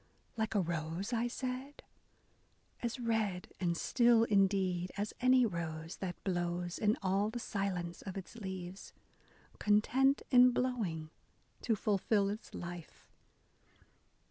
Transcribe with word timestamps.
Like 0.35 0.55
a 0.55 0.59
rose, 0.59 1.13
I 1.13 1.27
said? 1.27 1.83
As 2.81 2.99
red 2.99 3.49
and 3.59 3.77
still 3.77 4.23
indeed 4.23 4.91
as 4.97 5.13
any 5.21 5.45
rose, 5.45 5.97
That 5.97 6.23
blows 6.23 6.79
in 6.79 6.97
all 7.03 7.29
the 7.29 7.37
silence 7.37 8.01
of 8.01 8.17
its 8.17 8.33
leaves, 8.35 8.93
Content, 9.59 10.23
in 10.31 10.53
blowing, 10.53 11.11
to 11.61 11.75
fulfil 11.75 12.29
its 12.29 12.55
life. 12.55 13.11